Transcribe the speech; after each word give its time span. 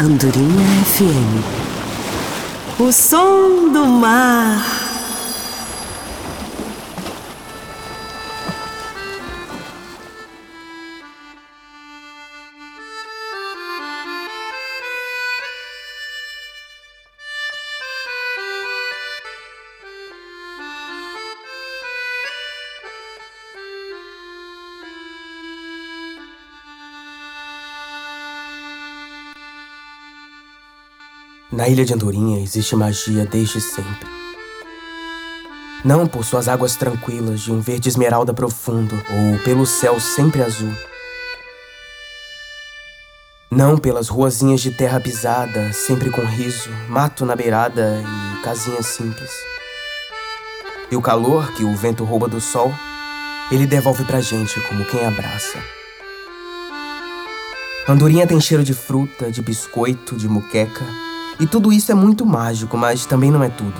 Andorinha 0.00 0.64
FM. 0.84 1.42
O 2.78 2.92
som 2.92 3.72
do 3.72 3.84
mar. 3.84 4.87
Na 31.50 31.66
ilha 31.66 31.82
de 31.82 31.94
Andorinha 31.94 32.42
existe 32.42 32.76
magia 32.76 33.24
desde 33.24 33.58
sempre. 33.58 34.06
Não 35.82 36.06
por 36.06 36.22
suas 36.22 36.46
águas 36.46 36.76
tranquilas 36.76 37.40
de 37.40 37.50
um 37.50 37.58
verde 37.58 37.88
esmeralda 37.88 38.34
profundo 38.34 38.94
ou 38.94 39.38
pelo 39.44 39.64
céu 39.64 39.98
sempre 39.98 40.42
azul. 40.42 40.70
Não 43.50 43.78
pelas 43.78 44.08
ruazinhas 44.08 44.60
de 44.60 44.72
terra 44.72 45.00
pisada, 45.00 45.72
sempre 45.72 46.10
com 46.10 46.20
riso, 46.20 46.68
mato 46.86 47.24
na 47.24 47.34
beirada 47.34 47.98
e 48.04 48.42
casinhas 48.42 48.84
simples. 48.84 49.30
E 50.90 50.96
o 50.96 51.00
calor 51.00 51.50
que 51.54 51.64
o 51.64 51.74
vento 51.74 52.04
rouba 52.04 52.28
do 52.28 52.42
sol, 52.42 52.70
ele 53.50 53.66
devolve 53.66 54.04
pra 54.04 54.20
gente 54.20 54.60
como 54.68 54.84
quem 54.84 55.02
abraça. 55.02 55.58
Andorinha 57.88 58.26
tem 58.26 58.38
cheiro 58.38 58.62
de 58.62 58.74
fruta, 58.74 59.32
de 59.32 59.40
biscoito, 59.40 60.14
de 60.14 60.28
muqueca 60.28 61.07
e 61.40 61.46
tudo 61.46 61.72
isso 61.72 61.92
é 61.92 61.94
muito 61.94 62.26
mágico, 62.26 62.76
mas 62.76 63.06
também 63.06 63.30
não 63.30 63.42
é 63.42 63.48
tudo. 63.48 63.74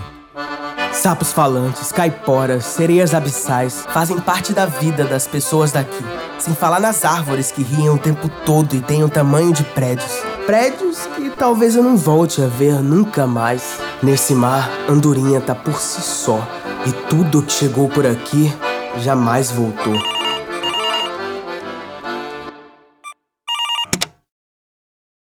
Sapos 0.92 1.32
falantes, 1.32 1.92
caiporas, 1.92 2.64
sereias 2.64 3.14
abissais 3.14 3.84
fazem 3.88 4.18
parte 4.18 4.52
da 4.52 4.66
vida 4.66 5.04
das 5.04 5.26
pessoas 5.26 5.70
daqui. 5.70 6.04
Sem 6.38 6.54
falar 6.54 6.80
nas 6.80 7.04
árvores 7.04 7.52
que 7.52 7.62
riem 7.62 7.90
o 7.90 7.98
tempo 7.98 8.28
todo 8.44 8.74
e 8.74 8.80
têm 8.80 9.04
o 9.04 9.08
tamanho 9.08 9.52
de 9.52 9.62
prédios. 9.62 10.10
Prédios 10.44 11.06
que 11.14 11.30
talvez 11.30 11.76
eu 11.76 11.82
não 11.82 11.96
volte 11.96 12.42
a 12.42 12.46
ver 12.46 12.82
nunca 12.82 13.26
mais. 13.26 13.78
Nesse 14.02 14.34
mar, 14.34 14.68
Andorinha 14.88 15.40
tá 15.40 15.54
por 15.54 15.78
si 15.80 16.00
só. 16.00 16.46
E 16.84 16.92
tudo 17.08 17.42
que 17.42 17.52
chegou 17.52 17.88
por 17.88 18.06
aqui 18.06 18.52
jamais 18.96 19.50
voltou. 19.50 19.94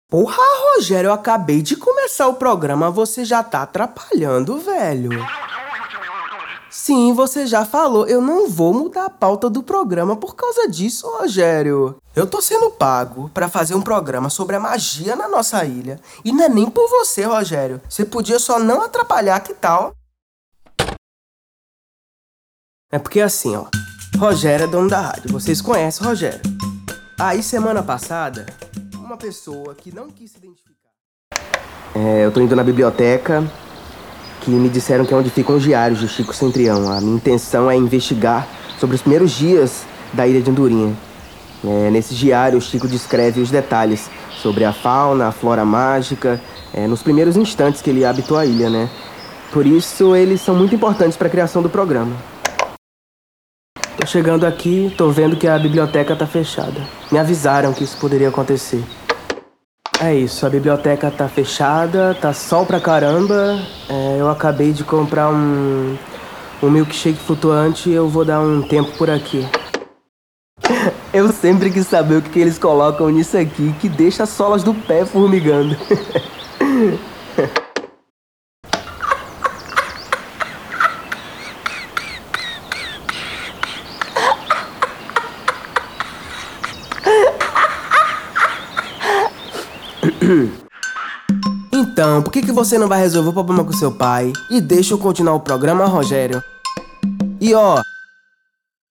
Porra, 0.10 0.42
Rogério, 0.76 1.10
eu 1.10 1.14
acabei 1.14 1.62
de 1.62 1.76
começar 2.08 2.28
o 2.30 2.36
programa, 2.36 2.90
você 2.90 3.26
já 3.26 3.44
tá 3.44 3.64
atrapalhando, 3.64 4.58
velho. 4.60 5.10
Sim, 6.70 7.14
você 7.14 7.46
já 7.46 7.66
falou, 7.66 8.08
eu 8.08 8.22
não 8.22 8.50
vou 8.50 8.74
mudar 8.74 9.08
a 9.08 9.10
pauta 9.10 9.50
do 9.50 9.62
programa 9.62 10.16
por 10.16 10.34
causa 10.34 10.70
disso, 10.70 11.06
Rogério. 11.18 11.98
Eu 12.16 12.26
tô 12.26 12.42
sendo 12.42 12.72
pago 12.72 13.30
para 13.34 13.50
fazer 13.50 13.76
um 13.76 13.82
programa 13.82 14.30
sobre 14.30 14.56
a 14.56 14.60
magia 14.60 15.18
na 15.18 15.28
nossa 15.28 15.66
ilha. 15.66 16.00
E 16.24 16.32
não 16.32 16.46
é 16.46 16.50
nem 16.50 16.70
por 16.70 16.88
você, 16.88 17.24
Rogério. 17.24 17.82
Você 17.90 18.06
podia 18.06 18.40
só 18.40 18.58
não 18.58 18.82
atrapalhar, 18.82 19.42
que 19.42 19.54
tal? 19.54 19.94
É 22.90 22.98
porque 22.98 23.20
assim, 23.20 23.54
ó. 23.54 23.66
Rogério 24.18 24.64
é 24.64 24.68
dono 24.68 24.90
da 24.90 25.02
rádio, 25.02 25.34
vocês 25.34 25.62
conhecem 25.62 26.06
o 26.06 26.10
Rogério. 26.10 26.42
Aí 27.20 27.44
semana 27.44 27.84
passada, 27.84 28.46
uma 28.96 29.18
pessoa 29.18 29.76
que 29.76 29.94
não 29.94 30.10
quis 30.10 30.32
se 30.32 30.38
identificar. 30.38 30.87
É, 32.00 32.26
eu 32.26 32.32
tô 32.32 32.40
indo 32.40 32.56
na 32.56 32.64
biblioteca, 32.64 33.44
que 34.42 34.52
me 34.52 34.70
disseram 34.70 35.04
que 35.04 35.12
é 35.12 35.18
onde 35.18 35.32
ficam 35.32 35.56
os 35.56 35.64
diários 35.64 36.00
de 36.00 36.08
Chico 36.08 36.32
Centrião. 36.32 36.92
A 36.92 37.02
minha 37.02 37.16
intenção 37.16 37.72
é 37.72 37.76
investigar 37.76 38.48
sobre 38.80 38.96
os 38.96 39.02
primeiros 39.02 39.32
dias 39.32 39.84
da 40.14 40.28
ilha 40.28 40.40
de 40.40 40.52
Andorinha. 40.52 40.96
É, 41.66 41.90
nesses 41.90 42.16
diários, 42.16 42.66
Chico 42.66 42.88
descreve 42.88 43.42
os 43.42 43.50
detalhes 43.50 44.12
sobre 44.44 44.64
a 44.64 44.72
fauna, 44.72 45.30
a 45.30 45.32
flora 45.32 45.66
mágica, 45.66 46.40
é, 46.72 46.86
nos 46.86 47.02
primeiros 47.02 47.36
instantes 47.36 47.82
que 47.82 47.90
ele 47.90 48.06
habitou 48.06 48.38
a 48.38 48.46
ilha, 48.46 48.70
né? 48.70 48.88
Por 49.52 49.66
isso, 49.66 50.16
eles 50.16 50.40
são 50.40 50.54
muito 50.54 50.76
importantes 50.76 51.18
para 51.18 51.28
a 51.28 51.32
criação 51.32 51.64
do 51.64 51.70
programa. 51.70 52.16
Tô 53.98 54.06
chegando 54.06 54.46
aqui, 54.46 54.94
tô 54.96 55.10
vendo 55.10 55.36
que 55.36 55.48
a 55.48 55.58
biblioteca 55.58 56.16
tá 56.16 56.28
fechada. 56.28 56.80
Me 57.12 57.18
avisaram 57.18 57.74
que 57.74 57.84
isso 57.84 57.98
poderia 57.98 58.30
acontecer. 58.30 58.84
É 60.00 60.14
isso, 60.14 60.46
a 60.46 60.50
biblioteca 60.50 61.10
tá 61.10 61.28
fechada, 61.28 62.16
tá 62.22 62.32
sol 62.32 62.68
pra 62.68 62.80
caramba. 62.80 63.60
É, 63.90 64.18
eu 64.20 64.30
acabei 64.30 64.72
de 64.72 64.84
comprar 64.84 65.30
um, 65.30 65.98
um 66.62 66.70
milkshake 66.70 67.18
flutuante 67.18 67.90
e 67.90 67.94
eu 67.94 68.08
vou 68.08 68.24
dar 68.24 68.40
um 68.40 68.62
tempo 68.62 68.92
por 68.96 69.10
aqui. 69.10 69.48
Eu 71.14 71.30
sempre 71.30 71.72
quis 71.72 71.88
saber 71.88 72.18
o 72.18 72.22
que, 72.22 72.30
que 72.30 72.40
eles 72.40 72.60
colocam 72.60 73.10
nisso 73.10 73.38
aqui 73.38 73.74
que 73.80 73.88
deixa 73.90 74.24
as 74.24 74.30
solas 74.30 74.62
do 74.62 74.74
pé 74.74 75.04
formigando. 75.06 75.76
Então, 91.74 92.22
por 92.22 92.32
que, 92.32 92.42
que 92.42 92.52
você 92.52 92.78
não 92.78 92.88
vai 92.88 93.00
resolver 93.00 93.30
o 93.30 93.34
problema 93.34 93.64
com 93.64 93.74
seu 93.74 93.92
pai 93.92 94.32
e 94.50 94.62
deixa 94.62 94.94
eu 94.94 94.98
continuar 94.98 95.34
o 95.34 95.40
programa, 95.40 95.86
Rogério? 95.86 96.44
E 97.42 97.54
ó, 97.54 97.82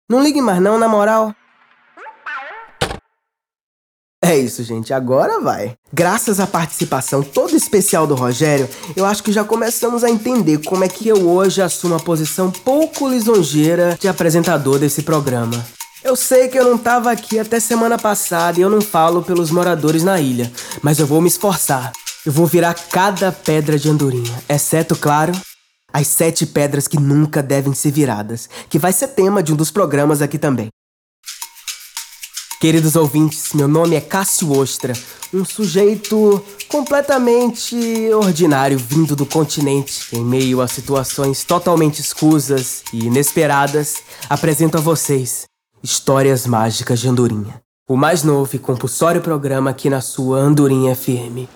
não 0.10 0.22
ligue 0.22 0.42
mais 0.42 0.62
não, 0.62 0.78
na 0.78 0.88
moral. 0.88 1.34
É 4.24 4.38
isso, 4.38 4.64
gente. 4.64 4.94
Agora 4.94 5.40
vai. 5.40 5.76
Graças 5.94 6.40
à 6.40 6.48
participação 6.48 7.24
toda 7.24 7.56
especial 7.56 8.06
do 8.06 8.16
Rogério, 8.16 8.68
eu 8.96 9.06
acho 9.06 9.24
que 9.24 9.32
já 9.32 9.44
começamos 9.44 10.04
a 10.04 10.10
entender 10.10 10.60
como 10.66 10.84
é 10.84 10.88
que 10.88 11.08
eu 11.08 11.30
hoje 11.30 11.62
assumo 11.62 11.96
a 11.96 12.00
posição 12.00 12.52
pouco 12.52 13.08
lisonjeira 13.08 13.98
de 14.00 14.08
apresentador 14.08 14.80
desse 14.80 15.04
programa. 15.04 15.64
Eu 16.04 16.16
sei 16.16 16.48
que 16.48 16.58
eu 16.58 16.64
não 16.64 16.78
tava 16.78 17.12
aqui 17.12 17.38
até 17.38 17.60
semana 17.60 17.98
passada 17.98 18.60
e 18.60 18.62
eu 18.62 18.70
não 18.70 18.82
falo 18.82 19.24
pelos 19.24 19.52
moradores 19.52 20.04
na 20.04 20.22
ilha, 20.22 20.52
mas 20.82 21.00
eu 21.00 21.08
vou 21.08 21.22
me 21.22 21.28
esforçar. 21.28 21.92
Eu 22.26 22.32
vou 22.32 22.46
virar 22.46 22.74
cada 22.74 23.32
pedra 23.32 23.80
de 23.80 23.90
andorinha, 23.90 24.44
exceto, 24.50 24.96
claro, 24.96 25.32
as 25.94 26.08
sete 26.08 26.46
pedras 26.46 26.88
que 26.88 27.00
nunca 27.00 27.42
devem 27.42 27.74
ser 27.74 27.92
viradas, 27.92 28.50
que 28.70 28.78
vai 28.78 28.92
ser 28.92 29.08
tema 29.10 29.42
de 29.42 29.54
um 29.54 29.56
dos 29.56 29.72
programas 29.72 30.22
aqui 30.22 30.38
também. 30.38 30.68
Queridos 32.60 32.96
ouvintes, 32.96 33.54
meu 33.54 33.68
nome 33.68 33.96
é 33.96 34.02
Cássio 34.02 34.52
Ostra, 34.52 34.94
um 35.32 35.46
sujeito 35.46 36.44
completamente 36.68 37.76
ordinário 38.16 38.80
vindo 38.80 39.16
do 39.16 39.28
continente. 39.28 40.08
Em 40.12 40.26
meio 40.26 40.60
a 40.60 40.68
situações 40.68 41.44
totalmente 41.44 42.02
escusas 42.02 42.84
e 42.92 43.06
inesperadas, 43.06 43.98
apresento 44.28 44.76
a 44.76 44.82
vocês 44.82 45.46
Histórias 45.84 46.48
Mágicas 46.48 47.00
de 47.00 47.08
Andorinha. 47.08 47.67
O 47.90 47.96
mais 47.96 48.22
novo 48.22 48.54
e 48.54 48.60
compulsório 48.60 49.22
programa 49.22 49.70
aqui 49.70 49.90
na 49.90 50.02
sua 50.02 50.40
Andorinha 50.40 50.94
FM. 50.94 51.48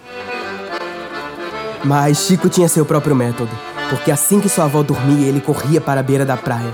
Mas 1.84 2.20
Chico 2.20 2.48
tinha 2.48 2.70
seu 2.70 2.86
próprio 2.86 3.14
método, 3.14 3.52
porque 3.90 4.10
assim 4.10 4.40
que 4.40 4.48
sua 4.48 4.64
avó 4.64 4.82
dormia, 4.82 5.28
ele 5.28 5.42
corria 5.42 5.82
para 5.82 6.00
a 6.00 6.04
beira 6.04 6.26
da 6.26 6.38
praia. 6.38 6.74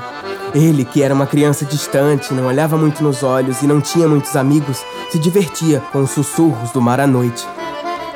Ele, 0.54 0.86
que 0.86 1.02
era 1.02 1.12
uma 1.12 1.26
criança 1.26 1.66
distante, 1.66 2.36
não 2.36 2.46
olhava 2.46 2.78
muito 2.78 3.02
nos 3.02 3.24
olhos 3.24 3.64
e 3.64 3.66
não 3.66 3.82
tinha 3.82 4.08
muitos 4.08 4.36
amigos, 4.36 4.86
se 5.10 5.18
divertia 5.18 5.80
com 5.92 6.04
os 6.04 6.12
sussurros 6.12 6.70
do 6.70 6.80
mar 6.80 7.00
à 7.00 7.08
noite. 7.08 7.44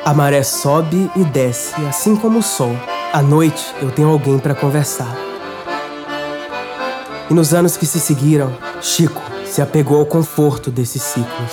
A 0.04 0.14
maré 0.14 0.44
sobe 0.44 1.10
e 1.16 1.24
desce, 1.24 1.74
assim 1.86 2.14
como 2.14 2.38
o 2.38 2.42
sol. 2.42 2.76
À 3.12 3.20
noite 3.20 3.74
eu 3.82 3.90
tenho 3.90 4.10
alguém 4.10 4.38
para 4.38 4.54
conversar. 4.54 5.12
E 7.28 7.34
nos 7.34 7.52
anos 7.52 7.76
que 7.76 7.84
se 7.84 7.98
seguiram, 7.98 8.56
Chico 8.80 9.32
se 9.52 9.60
apegou 9.60 9.98
ao 9.98 10.06
conforto 10.06 10.70
desses 10.70 11.02
ciclos. 11.02 11.52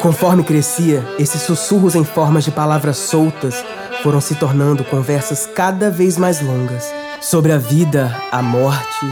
Conforme 0.00 0.44
crescia, 0.44 1.04
esses 1.18 1.42
sussurros 1.42 1.96
em 1.96 2.04
formas 2.04 2.44
de 2.44 2.52
palavras 2.52 2.96
soltas 2.96 3.64
foram 4.04 4.20
se 4.20 4.36
tornando 4.36 4.84
conversas 4.84 5.44
cada 5.44 5.90
vez 5.90 6.16
mais 6.16 6.40
longas 6.40 6.94
sobre 7.20 7.50
a 7.50 7.58
vida, 7.58 8.14
a 8.30 8.40
morte 8.40 9.04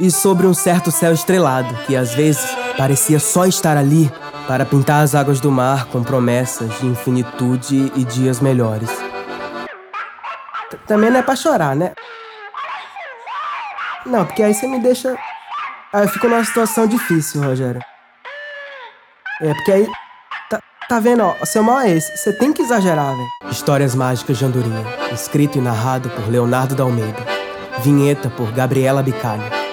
e 0.00 0.10
sobre 0.10 0.48
um 0.48 0.52
certo 0.52 0.90
céu 0.90 1.12
estrelado 1.12 1.72
que 1.86 1.94
às 1.94 2.12
vezes 2.12 2.44
parecia 2.76 3.20
só 3.20 3.46
estar 3.46 3.76
ali 3.76 4.10
para 4.48 4.64
pintar 4.64 5.04
as 5.04 5.14
águas 5.14 5.38
do 5.38 5.52
mar 5.52 5.84
com 5.86 6.02
promessas 6.02 6.76
de 6.80 6.86
infinitude 6.86 7.92
e 7.94 8.04
dias 8.04 8.40
melhores. 8.40 8.90
Também 10.88 11.08
não 11.08 11.20
é 11.20 11.22
pra 11.22 11.36
chorar, 11.36 11.76
né? 11.76 11.92
Não, 14.04 14.26
porque 14.26 14.42
aí 14.42 14.52
você 14.52 14.66
me 14.66 14.80
deixa 14.80 15.16
Aí 15.94 16.02
eu 16.02 16.08
fico 16.08 16.26
numa 16.26 16.44
situação 16.44 16.88
difícil, 16.88 17.40
Rogério. 17.40 17.80
É, 19.40 19.54
porque 19.54 19.70
aí. 19.70 19.86
Tá, 20.50 20.60
Tá 20.88 20.98
vendo, 20.98 21.22
ó? 21.22 21.36
O 21.40 21.46
seu 21.46 21.62
mal 21.62 21.78
é 21.78 21.90
esse. 21.92 22.16
Você 22.16 22.32
tem 22.32 22.52
que 22.52 22.62
exagerar, 22.62 23.14
velho. 23.14 23.28
Histórias 23.48 23.94
Mágicas 23.94 24.36
de 24.36 24.44
Andorinha. 24.44 24.84
Escrito 25.12 25.56
e 25.56 25.60
narrado 25.60 26.10
por 26.10 26.28
Leonardo 26.28 26.74
da 26.74 26.82
Almeida. 26.82 27.24
Vinheta 27.84 28.28
por 28.28 28.50
Gabriela 28.50 29.04
Bicalho. 29.04 29.63